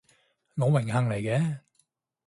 [0.55, 1.59] 我榮幸嚟嘅